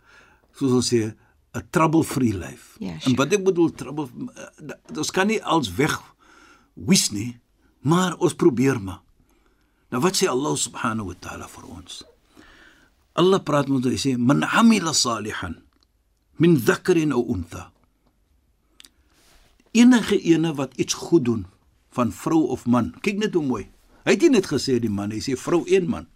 soos 0.52 0.72
ons 0.72 0.88
sê 0.92 1.14
'n 1.54 1.68
trouble-free 1.70 2.32
life. 2.32 2.76
Ja, 2.78 2.92
en 2.92 3.00
sure. 3.00 3.16
wat 3.16 3.32
ek 3.32 3.44
bedoel 3.44 3.70
trouble 3.72 4.08
eh, 4.34 4.98
ons 4.98 5.10
kan 5.10 5.26
nie 5.26 5.42
als 5.42 5.74
weg 5.74 6.00
wys 6.74 7.10
nie, 7.10 7.40
maar 7.80 8.16
ons 8.16 8.34
probeer 8.34 8.80
maar. 8.80 9.02
Nou 9.90 10.02
wat 10.02 10.16
sê 10.16 10.28
Allah 10.28 10.56
subhanahu 10.56 11.06
wa 11.06 11.16
ta'ala 11.20 11.48
vir 11.48 11.64
ons? 11.64 12.02
Allah 13.14 13.42
praat 13.42 13.68
met 13.70 13.78
ons 13.78 13.92
hy 13.92 13.98
sê 14.00 14.16
man 14.18 14.42
amila 14.42 14.92
salihan 14.92 15.54
min 16.38 16.56
dhakarin 16.58 17.14
aw 17.14 17.22
untha. 17.30 17.70
Enige 19.74 20.18
ene 20.18 20.54
wat 20.54 20.74
iets 20.78 20.94
goed 20.94 21.24
doen 21.24 21.46
van 21.94 22.10
vrou 22.12 22.50
of 22.50 22.66
man. 22.66 22.90
Kyk 23.02 23.18
net 23.22 23.34
hoe 23.38 23.46
mooi. 23.46 23.68
Hy 24.04 24.16
het 24.16 24.26
nie 24.26 24.34
net 24.34 24.50
gesê 24.50 24.80
die 24.82 24.90
man, 24.90 25.14
hy 25.14 25.22
sê 25.22 25.38
vrou 25.38 25.62
en 25.66 25.86
man. 25.90 26.08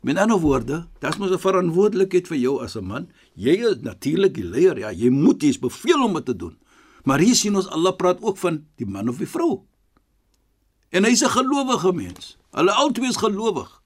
Met 0.00 0.16
ander 0.16 0.40
woorde, 0.40 0.86
dis 1.00 1.18
mos 1.20 1.30
'n 1.30 1.38
verantwoordelikheid 1.38 2.26
vir 2.28 2.38
jou 2.38 2.64
as 2.64 2.76
'n 2.76 2.84
man. 2.84 3.08
Jy 3.36 3.54
is 3.68 3.82
natuurlik 3.82 4.34
die 4.34 4.44
leier, 4.44 4.78
ja, 4.78 4.90
jy 4.90 5.10
moet 5.10 5.42
iets 5.42 5.58
beveel 5.58 6.02
om 6.04 6.14
dit 6.14 6.24
te 6.24 6.36
doen. 6.36 6.56
Maar 7.04 7.18
hier 7.18 7.34
sien 7.34 7.56
ons 7.56 7.68
Allah 7.68 7.96
praat 7.96 8.22
ook 8.22 8.36
van 8.36 8.64
die 8.76 8.86
man 8.86 9.08
of 9.08 9.18
die 9.18 9.28
vrou. 9.28 9.64
En 10.90 11.04
hy's 11.04 11.22
'n 11.22 11.28
gelowige 11.28 11.92
mens. 11.92 12.38
Hulle 12.50 12.72
albei 12.72 13.08
is 13.08 13.16
gelowig. 13.16 13.79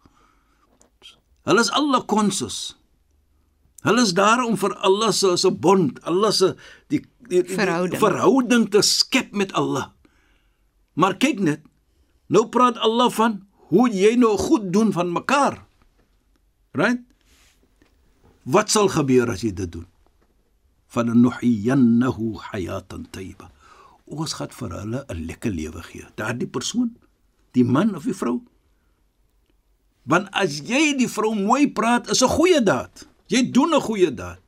Hulle 1.44 1.60
is 1.60 1.70
Allah 1.76 2.02
konsus. 2.08 2.76
Hulle 3.84 4.02
is 4.02 4.14
daar 4.16 4.40
om 4.44 4.56
vir 4.56 4.72
Allah 4.80 5.12
se 5.12 5.36
se 5.36 5.50
bond, 5.50 5.98
Allah 6.08 6.32
se 6.32 6.54
die, 6.88 7.02
die, 7.28 7.42
die 7.42 7.54
Verhouding. 7.56 8.00
verhouding 8.00 8.68
te 8.72 8.80
skep 8.82 9.32
met 9.36 9.52
Allah. 9.52 9.90
Maar 10.96 11.18
kyk 11.20 11.40
net, 11.44 11.60
nou 12.32 12.46
praat 12.48 12.78
Allah 12.80 13.10
van 13.12 13.42
hoe 13.68 13.88
jy 13.92 14.14
nou 14.16 14.36
goed 14.40 14.70
doen 14.72 14.92
van 14.92 15.12
mekaar. 15.12 15.58
Right? 16.72 17.02
Wat 18.44 18.70
sal 18.72 18.88
gebeur 18.88 19.30
as 19.30 19.44
jy 19.44 19.52
dit 19.52 19.70
doen? 19.72 19.86
Van 20.94 21.10
nuhiyannahu 21.10 22.38
hayatan 22.52 23.04
tayyiba. 23.10 23.50
Ons 24.06 24.36
gaan 24.38 24.52
vir 24.52 24.70
hulle 24.80 25.04
'n 25.08 25.26
lekker 25.26 25.50
lewe 25.52 25.82
gee. 25.82 26.06
Daardie 26.16 26.46
persoon, 26.48 26.96
die 27.52 27.64
man 27.64 27.94
of 27.96 28.04
die 28.04 28.14
vrou. 28.14 28.40
Want 30.04 30.28
as 30.36 30.60
jy 30.60 30.92
die 30.98 31.08
vrou 31.08 31.34
mooi 31.34 31.68
praat, 31.72 32.10
is 32.10 32.22
'n 32.22 32.28
goeie 32.28 32.62
daad. 32.62 33.06
Jy 33.28 33.50
doen 33.50 33.74
'n 33.74 33.80
goeie 33.80 34.14
daad. 34.14 34.40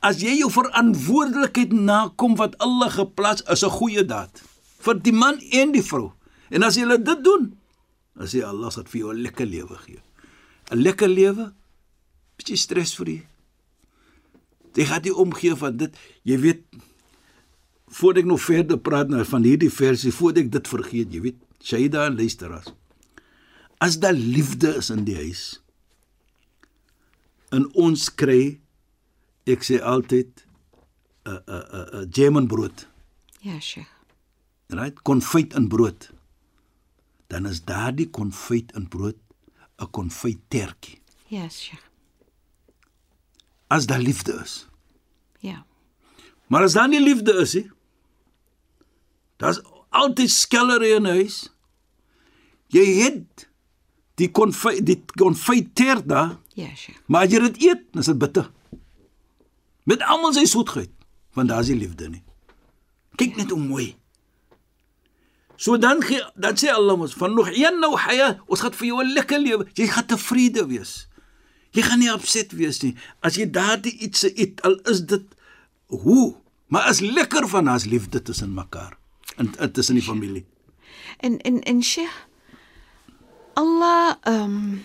As 0.00 0.20
jy 0.22 0.38
jou 0.38 0.50
verantwoordelikheid 0.50 1.72
nakom 1.72 2.36
wat 2.36 2.58
Allah 2.58 2.90
geplaas, 2.90 3.42
is 3.42 3.62
'n 3.64 3.70
goeie 3.70 4.04
daad 4.04 4.42
vir 4.78 4.94
die 5.02 5.12
man 5.12 5.40
en 5.52 5.72
die 5.72 5.82
vrou. 5.82 6.12
En 6.50 6.62
as 6.62 6.76
jy 6.76 6.86
dit 6.86 7.24
doen, 7.24 7.56
dan 8.16 8.26
sê 8.26 8.42
Allah 8.42 8.70
sal 8.70 8.84
vir 8.84 9.00
jou 9.00 9.12
'n 9.12 9.22
lekker 9.22 9.46
lewe 9.46 9.76
gee. 9.84 10.00
'n 10.70 10.82
Lekker 10.82 11.08
lewe, 11.08 11.52
bietjie 12.36 12.56
stresvry. 12.56 13.26
Jy 14.74 14.84
gaan 14.84 15.02
nie 15.02 15.14
omgee 15.14 15.56
van 15.56 15.76
dit. 15.76 15.96
Jy 16.22 16.38
weet 16.38 16.62
voordat 17.88 18.22
ek 18.22 18.28
nog 18.28 18.40
verder 18.40 18.78
praat 18.78 19.08
nou 19.08 19.24
van 19.24 19.42
hierdie 19.42 19.72
versie, 19.72 20.12
voordat 20.12 20.44
ek 20.44 20.52
dit 20.52 20.68
vergeet, 20.68 21.12
jy 21.12 21.20
weet, 21.20 21.36
Shaida 21.64 22.06
en 22.06 22.16
luisteraars. 22.16 22.72
As 23.78 23.98
daar 23.98 24.12
liefde 24.12 24.74
is 24.76 24.90
in 24.90 25.04
die 25.04 25.14
huis, 25.16 25.60
en 27.54 27.68
ons 27.74 28.08
kry 28.14 28.58
ek 29.48 29.62
sê 29.64 29.78
altyd 29.80 30.44
'n 31.24 31.38
'n 31.46 31.64
'n 31.72 32.02
'n 32.02 32.10
jam 32.12 32.36
en 32.36 32.46
brood, 32.46 32.86
Ja, 33.40 33.60
Sheikh. 33.60 33.86
right? 34.68 35.02
Konfyt 35.02 35.54
in 35.54 35.68
brood. 35.68 36.10
Dan 37.28 37.46
is 37.46 37.60
daardie 37.64 38.10
konfyt 38.10 38.72
in 38.74 38.88
brood 38.88 39.16
'n 39.78 39.90
konfytertjie. 39.90 41.00
Ja, 41.28 41.48
Sheikh. 41.48 41.82
As 43.68 43.86
daar 43.86 44.00
liefde 44.00 44.32
is. 44.42 44.66
Ja. 45.40 45.64
Maar 46.46 46.62
as 46.62 46.72
daar 46.72 46.88
nie 46.88 47.00
liefde 47.00 47.32
is 47.40 47.54
nie, 47.54 47.70
daar's 49.36 49.60
altyd 49.90 50.30
skellery 50.30 50.94
in 50.96 51.04
huis. 51.04 51.50
Jy 52.68 52.84
het 53.02 53.47
die 54.18 54.30
konfyt 54.34 54.84
die 54.86 54.98
konfyter 55.16 56.02
daar, 56.06 56.36
Ja, 56.58 56.66
maar 57.06 57.28
as 57.28 57.30
jy 57.30 57.38
dit 57.44 57.60
eet, 57.68 57.82
is 58.00 58.08
dit 58.10 58.18
bitter. 58.18 58.48
Met 59.86 60.02
almal 60.02 60.32
sy 60.34 60.42
soetheid, 60.50 60.90
want 61.38 61.52
daar 61.52 61.62
is 61.62 61.70
nie 61.70 61.84
liefde 61.84 62.08
nie. 62.10 62.22
Kyk 63.20 63.38
net 63.38 63.52
hoe 63.54 63.60
mooi. 63.62 63.92
So 65.58 65.78
dan 65.78 66.02
gee 66.02 66.22
dan 66.38 66.58
sê 66.58 66.72
Allah 66.74 66.98
mos 66.98 67.14
van 67.18 67.34
nog 67.34 67.50
een 67.54 67.78
nou 67.82 67.92
haya, 67.98 68.40
ons 68.46 68.62
gaan 68.62 68.74
vir 68.74 68.86
jou 68.86 68.98
'n 69.02 69.12
lekker 69.14 69.38
lewe. 69.38 69.66
Jy 69.74 69.86
gaan 69.86 70.06
tevrede 70.06 70.66
wees. 70.66 71.08
Jy 71.70 71.82
gaan 71.82 71.98
nie 71.98 72.12
opset 72.12 72.52
wees 72.52 72.82
nie. 72.82 72.94
As 73.20 73.34
jy 73.36 73.46
daardie 73.50 73.94
iets 73.98 74.22
eet, 74.22 74.62
al 74.62 74.80
is 74.90 75.00
dit 75.06 75.24
hoe, 75.86 76.36
maar 76.66 76.90
is 76.90 77.00
lekker 77.00 77.48
van 77.48 77.68
as 77.68 77.84
liefde 77.84 78.22
tussen 78.22 78.54
mekaar 78.54 78.98
en, 79.36 79.54
en 79.58 79.72
tussen 79.72 79.94
die 79.94 80.04
familie. 80.04 80.46
En 81.18 81.38
en 81.38 81.62
en 81.62 81.82
Sheikh 81.82 82.27
Allah 83.58 84.16
ehm 84.22 84.44
um, 84.44 84.78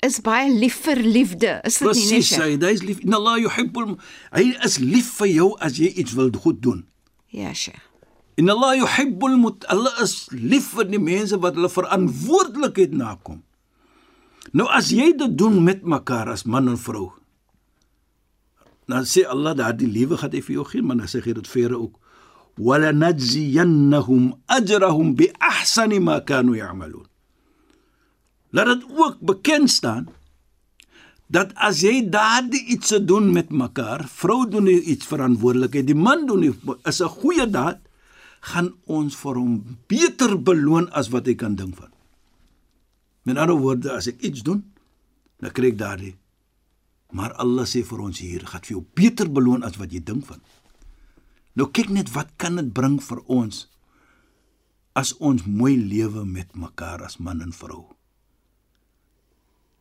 is 0.00 0.16
baie 0.24 0.48
lief 0.48 0.78
vir 0.86 0.96
liefde. 1.04 1.58
Is 1.68 1.76
dit 1.82 1.90
nie, 1.92 2.06
nee, 2.08 2.22
Presies, 2.24 2.38
hy 2.40 2.72
is 2.72 2.82
lief. 2.86 3.02
Inna 3.04 3.18
Allah 3.20 3.36
yuhibbul 3.42 3.98
hy 4.32 4.46
is 4.64 4.78
lief 4.80 5.10
vir 5.20 5.28
jou 5.34 5.50
as 5.60 5.76
jy 5.80 5.90
iets 6.00 6.16
wil 6.16 6.32
goed 6.32 6.62
doen. 6.64 6.86
Ja, 7.36 7.52
Sheikh. 7.52 7.82
Inna 8.40 8.56
Allah 8.56 8.80
yuhibbul 8.80 9.36
Allah 9.68 9.92
is 10.00 10.30
lief 10.32 10.72
vir 10.78 10.88
die 10.88 11.02
mense 11.02 11.36
wat 11.44 11.58
hulle 11.58 11.68
verantwoordelikheid 11.68 12.96
nakom. 12.96 13.42
Nou 14.56 14.66
as 14.72 14.88
jy 14.96 15.12
dit 15.20 15.36
doen 15.36 15.60
met 15.64 15.84
mekaar 15.84 16.32
as 16.32 16.46
man 16.48 16.72
en 16.72 16.80
vrou. 16.80 17.10
Dan 18.88 19.04
sê 19.06 19.26
Allah 19.28 19.52
daardie 19.58 19.90
liewe 19.90 20.16
gaan 20.18 20.32
hy 20.34 20.40
vir 20.42 20.56
jou 20.56 20.66
gee, 20.72 20.82
maar 20.82 20.98
dan 20.98 21.10
sê 21.10 21.20
hy 21.22 21.36
dit 21.36 21.52
verder 21.52 21.76
ook. 21.76 22.00
Wala 22.60 22.90
najziyannahum 22.96 24.32
ajrahum 24.56 25.12
bi 25.20 25.28
ahsani 25.36 26.00
ma 26.02 26.18
kanu 26.24 26.56
ya'malun. 26.56 27.09
Laat 28.50 28.66
dit 28.66 28.86
ook 28.90 29.20
bekend 29.20 29.70
staan 29.70 30.08
dat 31.30 31.52
as 31.54 31.84
jy 31.86 32.02
daardie 32.10 32.64
iets 32.74 32.90
se 32.90 32.98
doen 33.04 33.28
met 33.32 33.52
mekaar, 33.54 34.02
vrou 34.10 34.48
doen 34.50 34.66
iets 34.66 35.06
verantwoordelikheid, 35.06 35.86
die 35.86 35.94
man 35.94 36.26
doen 36.26 36.40
nie, 36.42 36.54
is 36.84 37.00
'n 37.00 37.08
goeie 37.22 37.46
daad, 37.46 37.78
gaan 38.40 38.72
ons 38.86 39.16
vir 39.16 39.36
hom 39.36 39.78
beter 39.86 40.34
beloon 40.42 40.88
as 40.90 41.10
wat 41.12 41.26
hy 41.26 41.34
kan 41.34 41.54
dink 41.54 41.76
van. 41.76 41.92
Met 43.22 43.36
ander 43.36 43.56
woorde, 43.56 43.92
as 43.92 44.06
ek 44.06 44.20
iets 44.20 44.42
doen, 44.42 44.64
dan 45.38 45.52
kry 45.52 45.70
ek 45.70 45.78
daardie. 45.78 46.16
Maar 47.12 47.32
Allah 47.42 47.66
sê 47.66 47.84
vir 47.84 48.00
ons 48.00 48.18
hier, 48.18 48.46
gaan 48.46 48.64
vir 48.64 48.76
jou 48.76 48.84
beter 48.94 49.30
beloon 49.30 49.62
as 49.62 49.76
wat 49.76 49.92
jy 49.92 50.00
dink 50.00 50.26
van. 50.26 50.40
Nou 51.54 51.68
kyk 51.68 51.90
net 51.90 52.12
wat 52.14 52.30
kan 52.36 52.56
dit 52.56 52.72
bring 52.72 53.00
vir 53.02 53.20
ons 53.26 53.68
as 54.94 55.12
ons 55.18 55.44
mooi 55.46 55.76
lewe 55.76 56.24
met 56.24 56.54
mekaar 56.54 57.02
as 57.02 57.18
man 57.18 57.42
en 57.42 57.52
vrou. 57.52 57.99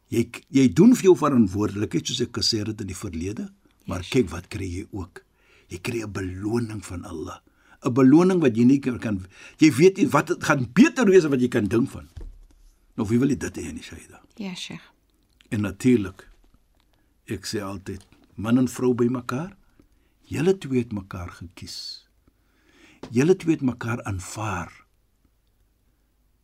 Jy 0.10 0.24
jy 0.50 0.68
doen 0.74 0.96
vir 0.98 1.04
jou 1.12 1.16
verantwoordelikheid 1.18 2.08
soos 2.08 2.22
ek 2.25 2.32
gesê 2.39 2.63
het 2.66 2.82
in 2.82 2.88
die 2.89 2.98
verlede, 2.98 3.50
maar 3.86 4.01
Yes. 4.01 4.10
kyk 4.10 4.30
wat 4.30 4.48
kry 4.50 4.66
jy 4.66 4.88
ook. 4.92 5.24
Jy 5.70 5.78
kry 5.82 6.01
'n 6.04 6.12
beloning 6.12 6.82
van 6.86 7.06
Allah. 7.06 7.42
'n 7.86 7.94
Beloning 7.94 8.42
wat 8.42 8.56
jy 8.58 8.66
nie 8.66 8.80
kan 8.80 9.28
jy 9.60 9.72
weet 9.72 9.98
nie 9.98 10.08
wat 10.08 10.28
dit 10.28 10.44
gaan 10.44 10.68
beter 10.74 11.06
wees 11.06 11.24
as 11.25 11.32
wat 11.32 11.39
jy 11.42 11.48
kan 11.48 11.68
dink 11.68 11.89
van. 11.89 12.08
Nou 12.98 13.08
wie 13.08 13.20
wil 13.20 13.28
dit 13.30 13.58
hê 13.58 13.72
nie, 13.74 13.82
Shaida? 13.84 14.22
Ja, 14.36 14.54
Sheikh. 14.56 14.82
En 15.51 15.62
natuurlik 15.62 16.28
ek 17.28 17.46
sê 17.46 17.62
altyd 17.62 18.04
man 18.36 18.58
en 18.58 18.68
vrou 18.68 18.94
by 18.94 19.06
mekaar. 19.08 19.56
Julle 20.25 20.58
twee 20.58 20.80
het 20.84 20.92
mekaar 20.92 21.30
gekies. 21.30 22.08
Julle 23.12 23.36
twee 23.36 23.56
het 23.56 23.62
mekaar 23.63 24.04
aanvaar. 24.04 24.72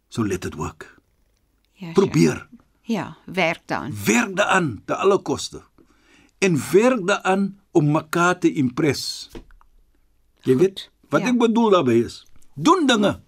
So 0.09 0.23
let 0.23 0.41
dit 0.41 0.55
work. 0.55 0.95
Ja, 1.73 1.93
Sheikh. 1.93 2.47
Ja, 2.85 3.17
werk 3.25 3.61
dan. 3.65 3.93
Werk 4.05 4.35
daaraan 4.37 4.81
te 4.85 4.95
alle 4.95 5.17
koste. 5.21 5.61
En 6.37 6.57
werk 6.71 7.01
daaraan 7.07 7.59
om 7.71 7.91
mekaar 7.91 8.37
te 8.39 8.51
impress. 8.53 9.29
Jy 10.45 10.53
Goed. 10.53 10.61
weet 10.61 10.89
Wat 11.09 11.21
Ja. 11.21 11.27
ek 11.31 11.37
bedoel 11.37 11.69
daarmee 11.69 12.03
is, 12.03 12.25
doen 12.55 12.85
dinge. 12.87 13.19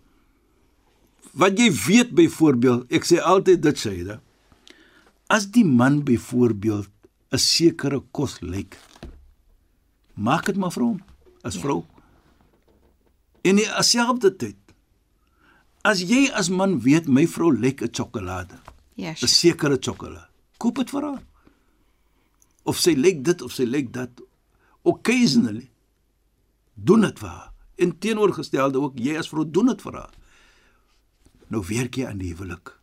Wat 1.38 1.58
jy 1.60 1.72
weet 1.86 2.12
byvoorbeeld, 2.18 2.92
ek 2.92 3.06
sê 3.06 3.20
altyd 3.22 3.62
dit 3.62 3.78
sê 3.78 3.94
dit. 4.04 4.20
As 5.28 5.46
die 5.52 5.66
man 5.66 6.04
byvoorbeeld 6.04 6.90
'n 7.32 7.38
sekere 7.38 8.02
kos 8.12 8.40
lyk, 8.42 8.78
maak 10.14 10.46
dit 10.46 10.56
maar 10.56 10.72
vir 10.72 10.84
hom 10.84 11.04
as 11.44 11.54
Ja. 11.56 11.62
vrou. 11.62 11.84
En 13.44 13.56
die 13.56 13.70
aselfde 13.72 14.36
tyd. 14.36 14.56
As 15.84 16.02
jy 16.02 16.30
as 16.34 16.50
man 16.50 16.80
weet 16.82 17.08
my 17.08 17.28
vrou 17.28 17.52
lyk 17.52 17.82
'n 17.82 17.90
sjokolade, 17.94 18.60
Ja, 18.98 19.12
'n 19.14 19.28
sekere 19.30 19.78
sjokolade, 19.78 20.28
koop 20.58 20.76
dit 20.82 20.90
vir 20.90 21.02
haar. 21.06 21.24
Of 22.66 22.80
sy 22.82 22.96
lyk 22.98 23.24
dit 23.24 23.42
of 23.42 23.52
sy 23.54 23.64
lyk 23.64 23.92
dat 23.94 24.10
occasionally 24.84 25.70
doen 26.74 27.02
dit 27.06 27.20
vir 27.20 27.30
haar. 27.30 27.52
En 27.78 27.94
teenoorgestelde 28.00 28.82
ook 28.82 28.98
jy 29.00 29.18
as 29.18 29.30
vrou 29.30 29.46
doen 29.46 29.68
dit 29.72 29.82
vir 29.82 29.94
haar. 29.94 30.14
Nou 31.48 31.62
werk 31.68 31.96
jy 31.96 32.06
aan 32.08 32.18
die 32.18 32.34
huwelik. 32.34 32.74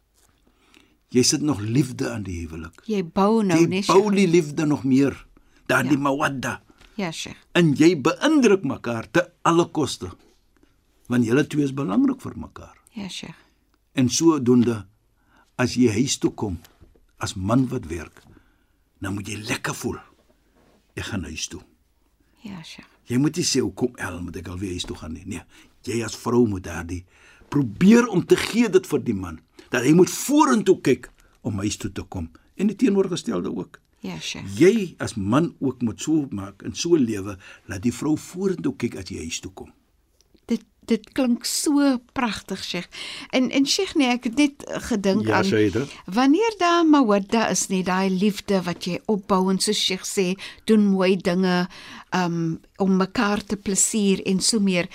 Jy 1.14 1.22
sit 1.22 1.42
nog 1.42 1.60
liefde 1.60 2.10
aan 2.10 2.22
die 2.22 2.40
huwelik. 2.46 2.80
Jy 2.86 3.02
bou 3.04 3.42
nou 3.42 3.58
jy 3.60 3.66
nie. 3.66 3.82
bou 3.86 4.02
Sheikh. 4.02 4.14
die 4.16 4.26
liefde 4.28 4.66
nog 4.66 4.84
meer. 4.84 5.26
Daardie 5.66 5.90
Ja. 5.92 5.96
ja. 5.98 6.02
mawadda. 6.02 6.62
Ja, 6.96 7.10
Sheikh. 7.10 7.36
En 7.52 7.72
jy 7.74 8.00
beïndruk 8.00 8.64
mekaar 8.64 9.10
te 9.10 9.30
alle 9.42 9.66
koste. 9.70 10.10
Want 11.06 11.24
julle 11.24 11.46
twee 11.46 11.64
is 11.64 11.74
belangrik 11.74 12.20
vir 12.20 12.38
mekaar. 12.38 12.78
Ja, 12.92 13.08
Sheikh. 13.08 13.36
En 13.92 14.08
sodoende 14.08 14.86
as 15.60 15.76
jy 15.78 15.90
huis 15.94 16.18
toe 16.18 16.32
kom 16.34 16.58
as 17.22 17.36
man 17.36 17.66
wat 17.70 17.86
werk, 17.90 18.22
dan 19.00 19.14
moet 19.14 19.28
jy 19.28 19.38
lekker 19.46 19.76
voel. 19.76 20.00
Ek 20.98 21.08
gaan 21.10 21.24
huis 21.28 21.46
toe. 21.50 21.62
Ja, 22.44 22.60
Sheikh. 22.62 22.88
Jy 23.08 23.18
moet 23.20 23.36
nie 23.36 23.44
sê 23.44 23.60
hoekom 23.64 23.96
El 24.00 24.20
moet 24.24 24.36
ek 24.40 24.48
alweer 24.52 24.74
huis 24.76 24.86
toe 24.88 24.96
gaan 24.96 25.14
nie. 25.16 25.24
Nee, 25.28 25.42
jy 25.84 26.00
as 26.04 26.16
vrou 26.16 26.44
moet 26.48 26.64
daardie 26.64 27.04
probeer 27.52 28.08
om 28.10 28.24
te 28.26 28.36
gee 28.40 28.68
dit 28.72 28.86
vir 28.88 29.02
die 29.04 29.14
man 29.14 29.38
dat 29.70 29.84
hy 29.84 29.92
moet 29.94 30.10
vorentoe 30.10 30.78
kyk 30.82 31.10
om 31.46 31.60
huis 31.62 31.76
toe 31.80 31.90
te 31.92 32.02
kom 32.08 32.30
en 32.56 32.70
die 32.70 32.78
teenoorgestelde 32.78 33.52
ook. 33.52 33.78
Ja, 34.04 34.18
Sheikh. 34.20 34.48
Jy 34.58 34.94
as 35.02 35.16
man 35.16 35.52
ook 35.60 35.82
moet 35.84 36.02
so 36.02 36.26
maak 36.34 36.64
en 36.66 36.76
so 36.76 36.96
lewe 37.00 37.38
dat 37.68 37.84
die 37.84 37.92
vrou 37.94 38.16
vorentoe 38.20 38.74
kyk 38.80 38.98
as 39.00 39.12
jy 39.12 39.24
huis 39.24 39.40
toe 39.44 39.52
kom. 39.52 39.72
Dit 40.46 40.62
dit 40.86 41.00
klink 41.16 41.46
so 41.48 41.96
pragtig, 42.12 42.60
Sheikh. 42.64 42.88
En 43.32 43.46
en 43.50 43.64
Sheikh 43.66 43.94
nee, 43.96 44.08
ek 44.12 44.24
het 44.28 44.34
net 44.36 44.64
gedink 44.90 45.24
Ja, 45.26 45.38
aan 45.38 45.44
Shaida. 45.48 45.86
wanneer 46.04 46.54
daar 46.60 46.84
mawadda 46.84 47.46
is, 47.48 47.68
net 47.72 47.86
daai 47.86 48.10
liefde 48.12 48.58
wat 48.66 48.84
jy 48.84 48.98
opbou 49.08 49.48
en 49.50 49.56
soos 49.58 49.80
Sheikh 49.80 50.04
sê, 50.04 50.34
doen 50.68 50.84
mooi 50.92 51.16
dinge 51.16 51.68
um 52.12 52.60
om 52.76 52.96
mekaar 53.00 53.40
te 53.44 53.56
plesier 53.56 54.20
en 54.28 54.40
so 54.44 54.60
meer, 54.60 54.88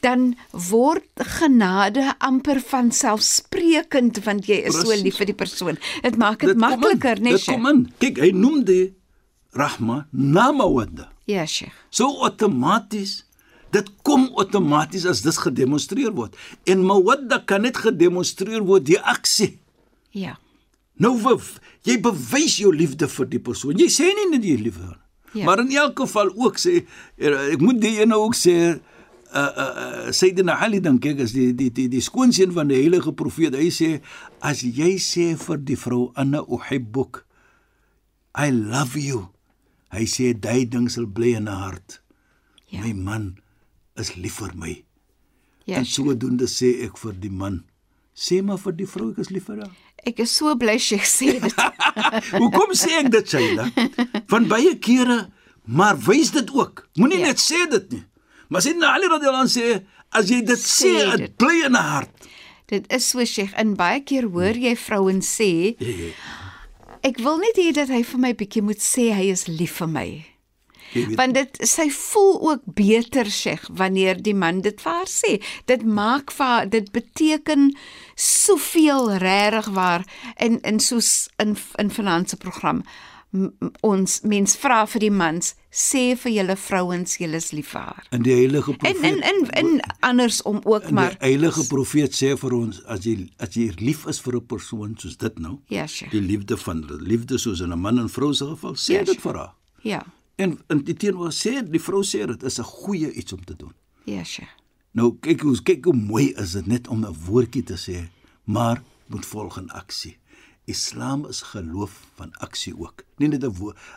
dan 0.00 0.36
word 0.70 1.10
genade 1.18 2.14
amper 2.22 2.60
van 2.70 2.92
selfsprekend 2.94 4.22
want 4.24 4.46
jy 4.46 4.60
is 4.62 4.74
so 4.78 4.86
Presies. 4.86 5.02
lief 5.02 5.16
vir 5.18 5.26
die 5.26 5.34
persoon. 5.42 5.78
Dit 6.02 6.16
maak 6.22 6.40
dit 6.46 6.56
makliker, 6.56 7.18
né, 7.20 7.30
Dit 7.34 7.44
kom 7.44 7.66
Sheikh? 7.66 7.74
in. 7.74 7.82
Kyk, 7.98 8.18
hy 8.22 8.30
noem 8.30 8.62
die 8.64 8.94
rahma 9.58 10.06
na 10.12 10.52
mawadda. 10.52 11.10
Ja, 11.26 11.44
Sheikh. 11.46 11.74
So 11.90 12.06
outomaties 12.22 13.24
dit 13.72 13.88
kom 14.06 14.28
outomaties 14.36 15.06
as 15.08 15.22
dit 15.24 15.38
gedemonstreer 15.46 16.12
word. 16.16 16.36
En 16.68 16.84
mawadda 16.86 17.38
kan 17.48 17.64
net 17.64 17.80
gedemonstreer 17.80 18.62
word 18.68 18.86
deur 18.90 19.02
aksie. 19.14 19.54
Ja. 20.12 20.36
Nou 21.00 21.14
w- 21.22 21.58
jy 21.88 21.96
bewys 22.04 22.58
jou 22.60 22.72
liefde 22.74 23.08
vir 23.08 23.26
die 23.32 23.40
persoon. 23.40 23.78
Jy 23.80 23.88
sê 23.90 24.10
nie 24.12 24.28
net 24.36 24.44
jy 24.44 24.56
lief 24.60 24.76
hom. 24.78 24.98
Ja. 25.32 25.46
Maar 25.48 25.62
in 25.64 25.70
elk 25.80 25.96
geval 26.04 26.28
ook 26.36 26.58
sê 26.60 26.82
eh, 27.16 27.32
ek 27.54 27.60
moet 27.64 27.80
die 27.80 27.94
ene 28.04 28.18
ook 28.20 28.36
sê 28.36 28.56
uh 29.32 29.40
uh 29.64 30.10
Sayyidina 30.12 30.58
Ali 30.60 30.82
dink 30.84 31.06
ek 31.08 31.22
is 31.24 31.32
die 31.32 31.54
die 31.56 31.70
die 31.72 31.86
die 31.88 32.02
skoonseun 32.04 32.52
van 32.52 32.68
die 32.68 32.76
heilige 32.82 33.14
profeet. 33.16 33.56
Hy 33.56 33.70
sê 33.72 33.88
as 34.44 34.60
jy 34.60 34.98
sê 35.00 35.30
vir 35.40 35.56
die 35.64 35.78
vrou 35.80 36.10
anna 36.20 36.42
uhibbuk 36.44 37.22
I 38.36 38.50
love 38.52 39.00
you. 39.00 39.30
Hy 39.92 40.04
sê 40.08 40.34
daai 40.36 40.66
ding 40.68 40.90
sal 40.92 41.06
bly 41.08 41.32
in 41.40 41.48
haar 41.48 41.72
hart. 41.72 41.98
Ja. 42.68 42.80
My 42.84 42.92
man 42.92 43.26
is 44.02 44.14
lief 44.18 44.40
vir 44.42 44.52
my. 44.58 44.74
Ja. 45.70 45.78
en 45.78 45.84
sodoende 45.86 46.48
sê 46.50 46.72
ek 46.88 46.96
vir 46.98 47.12
die 47.22 47.30
man 47.30 47.60
sê 48.18 48.40
maar 48.42 48.58
vir 48.58 48.72
die 48.80 48.86
vrou 48.90 49.12
ek 49.12 49.18
is 49.22 49.30
lief 49.30 49.44
vir 49.46 49.60
haar. 49.62 49.70
Ek 50.04 50.18
is 50.24 50.32
so 50.34 50.50
bly 50.58 50.74
Sheikh 50.82 51.06
sê 51.06 51.36
dit. 51.38 51.54
Hoekom 52.42 52.72
sê 52.74 52.96
ek 52.98 53.10
dit 53.14 53.30
Shaila? 53.30 53.68
Van 54.32 54.48
baie 54.50 54.72
kere 54.82 55.20
maar 55.64 55.94
wys 56.08 56.32
dit 56.34 56.50
ook. 56.50 56.82
Moenie 56.98 57.20
Ja. 57.22 57.26
ja. 57.26 57.30
net 57.30 57.38
sê 57.44 57.60
dit 57.70 57.92
nie. 57.94 58.02
Maar 58.50 58.62
sien 58.66 58.82
Ali 58.82 59.06
radhiyallahu 59.06 59.46
anhu 59.46 59.54
sê 59.54 59.84
as 60.12 60.26
jy 60.28 60.42
dit 60.44 60.58
Sê 60.58 60.90
dit. 61.22 61.36
bly 61.38 61.62
in 61.68 61.72
'n 61.78 61.86
hart. 61.92 62.26
Dit 62.66 62.90
is 62.92 63.06
so 63.08 63.24
Sheikh, 63.24 63.54
in 63.60 63.76
baie 63.78 64.00
keer 64.02 64.26
hoor 64.34 64.58
jy 64.58 64.74
vrouens 64.76 65.28
sê, 65.38 65.76
ek 67.02 67.18
wil 67.22 67.38
net 67.38 67.56
hê 67.60 67.70
dat 67.72 67.88
hy 67.88 68.02
vir 68.02 68.20
my 68.20 68.32
bietjie 68.34 68.62
moet 68.62 68.82
sê 68.82 69.12
hy 69.14 69.30
is 69.30 69.46
lief 69.46 69.78
vir 69.80 69.88
my. 69.88 70.08
Weet, 70.92 71.14
Want 71.16 71.34
dit 71.34 71.58
sy 71.68 71.90
voel 71.90 72.40
ook 72.50 72.60
beter 72.64 73.30
Sheikh 73.30 73.68
wanneer 73.72 74.22
die 74.22 74.34
man 74.34 74.60
dit 74.60 74.80
vir 74.80 74.92
haar 74.92 75.08
sê. 75.08 75.42
Dit 75.66 75.84
maak 75.84 76.30
vir 76.32 76.46
haar, 76.46 76.68
dit 76.68 76.90
beteken 76.92 77.76
soveel 78.16 79.12
regtig 79.16 79.68
waar 79.74 80.04
in 80.38 80.60
in 80.62 80.80
soos 80.80 81.28
in 81.38 81.56
in 81.78 81.90
finansie 81.90 82.38
program 82.38 82.82
ons 83.80 84.18
mens 84.28 84.56
vra 84.60 84.82
vir 84.86 85.00
die 85.00 85.10
mans 85.10 85.54
sê 85.72 86.02
vir 86.20 86.32
julle 86.34 86.56
vrouens 86.60 87.14
julle 87.16 87.38
is 87.40 87.46
lief 87.56 87.70
vir 87.72 87.80
haar. 87.80 88.02
in 88.12 88.22
die 88.22 88.34
heilige 88.34 88.70
En 88.72 88.76
profeet 88.78 89.04
in 89.08 89.22
in 89.30 89.48
in 89.62 89.80
andersom 90.00 90.60
ook 90.64 90.82
en 90.90 90.94
maar 90.94 91.10
die 91.16 91.26
heilige 91.26 91.64
profeet 91.66 92.12
sê 92.14 92.34
vir 92.36 92.52
ons 92.52 92.82
as 92.84 93.00
jy 93.06 93.14
as 93.38 93.56
jy 93.56 93.70
lief 93.80 94.04
is 94.06 94.20
vir 94.20 94.34
'n 94.36 94.46
persoon 94.46 94.94
soos 94.98 95.16
dit 95.16 95.38
nou, 95.38 95.58
ja 95.68 95.86
Sheikh. 95.86 96.10
die 96.10 96.20
liefde 96.20 96.56
van 96.56 96.84
liefde 97.00 97.38
soos 97.38 97.60
in 97.60 97.72
'n 97.72 97.78
man 97.80 97.98
en 97.98 98.08
vrou 98.08 98.34
se 98.34 98.44
geval, 98.44 98.74
sê 98.76 98.92
Ja, 98.92 99.02
dit 99.04 99.20
vir 99.20 99.34
haar. 99.36 99.54
Ja. 99.82 100.02
En 100.36 100.58
in 100.68 100.84
die 100.84 100.96
teenoor 100.96 101.32
sê 101.32 101.60
die 101.62 101.80
vrou 101.80 102.02
sê 102.02 102.26
dit 102.26 102.42
is 102.42 102.58
'n 102.58 102.64
goeie 102.64 103.12
iets 103.12 103.32
om 103.32 103.44
te 103.44 103.56
doen. 103.56 103.74
Ja 104.04 104.24
Sheikh. 104.24 104.54
Nou 104.90 105.16
kyk 105.20 105.40
hoe 105.40 105.62
kyk 105.62 105.84
hoe 105.84 105.96
mooi 105.96 106.32
is 106.36 106.52
dit 106.52 106.66
net 106.66 106.88
om 106.88 107.04
'n 107.04 107.16
woordjie 107.26 107.62
te 107.62 107.76
sê, 107.76 108.08
maar 108.44 108.82
moet 109.06 109.26
volg 109.26 109.58
in 109.58 109.70
aksie. 109.70 110.16
Islam 110.64 111.26
is 111.26 111.40
geloof 111.42 112.06
van 112.14 112.32
aksie 112.32 112.74
ook. 112.78 113.04
Nie 113.16 113.28
net 113.28 113.44
'n 113.44 113.52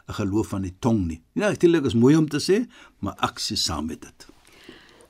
'n 0.08 0.14
geloof 0.14 0.48
van 0.48 0.62
die 0.62 0.76
tong 0.80 1.06
nie. 1.08 1.22
Ja, 1.34 1.48
natuurlik 1.50 1.86
is 1.86 1.94
mooi 1.94 2.16
om 2.16 2.30
te 2.30 2.40
sê, 2.40 2.72
maar 3.00 3.16
aksie 3.16 3.58
saam 3.58 3.86
met 3.86 4.02
dit. 4.02 4.28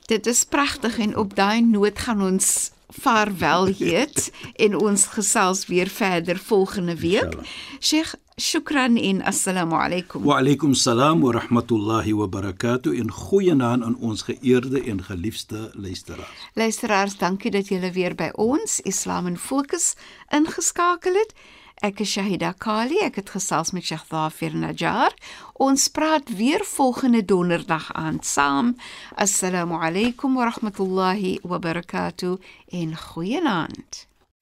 Dit 0.06 0.26
is 0.26 0.44
pragtig 0.44 0.98
en 0.98 1.16
op 1.16 1.34
daai 1.34 1.60
noot 1.60 1.98
gaan 1.98 2.22
ons 2.22 2.70
vaarwel 2.88 3.66
heet 3.78 4.32
en 4.54 4.76
ons 4.76 5.06
gesels 5.06 5.66
weer 5.66 5.88
verder 5.88 6.38
volgende 6.38 6.96
week. 6.96 7.34
Sheikh, 7.80 8.14
shukran 8.38 8.98
en 8.98 9.22
assalamu 9.22 9.74
alaykum. 9.74 10.22
Wa 10.22 10.38
alaykum 10.38 10.74
salaam 10.74 11.22
wa 11.22 11.32
rahmatullahi 11.32 12.12
wa 12.12 12.26
barakatuh 12.28 12.98
en 13.00 13.10
goeienaand 13.10 13.82
aan 13.82 13.96
ons 13.96 14.22
geëerde 14.22 14.82
en 14.84 15.02
geliefde 15.04 15.70
luisteraars. 15.72 16.42
Luisteraars, 16.52 17.16
dankie 17.16 17.50
dat 17.50 17.68
julle 17.68 17.90
weer 17.92 18.14
by 18.14 18.28
ons 18.34 18.80
Islam 18.84 19.26
in 19.26 19.38
Fokus 19.38 19.94
ingeskakel 20.28 21.16
het. 21.16 21.32
Ek 21.80 22.02
is 22.04 22.12
Shahida 22.12 22.50
Kali, 22.52 22.98
ek 23.04 23.16
het 23.22 23.32
gesels 23.32 23.72
met 23.72 23.84
Sheikh 23.88 24.04
Dhafir 24.10 24.52
Najjar. 24.52 25.16
Ons 25.54 25.88
praat 25.88 26.28
weer 26.36 26.64
volgende 26.64 27.24
donderdag 27.24 27.88
aan 27.92 28.18
saam. 28.20 28.74
Assalamu 29.16 29.80
alaykum 29.80 30.36
wa 30.36 30.50
rahmatullahi 30.50 31.38
wa 31.40 31.56
barakatuh 31.58 32.36
en 32.68 32.92
goeienaand. 32.96 34.04